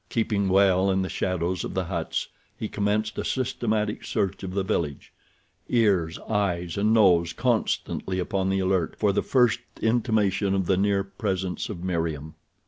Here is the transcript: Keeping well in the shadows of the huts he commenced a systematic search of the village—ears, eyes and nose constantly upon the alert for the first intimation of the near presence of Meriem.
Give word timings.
Keeping 0.09 0.49
well 0.49 0.89
in 0.89 1.03
the 1.03 1.09
shadows 1.09 1.63
of 1.63 1.75
the 1.75 1.83
huts 1.83 2.27
he 2.57 2.67
commenced 2.67 3.19
a 3.19 3.23
systematic 3.23 4.03
search 4.03 4.41
of 4.41 4.55
the 4.55 4.63
village—ears, 4.63 6.17
eyes 6.21 6.75
and 6.75 6.91
nose 6.91 7.33
constantly 7.33 8.17
upon 8.17 8.49
the 8.49 8.57
alert 8.61 8.95
for 8.97 9.13
the 9.13 9.21
first 9.21 9.59
intimation 9.79 10.55
of 10.55 10.65
the 10.65 10.75
near 10.75 11.03
presence 11.03 11.69
of 11.69 11.83
Meriem. 11.83 12.33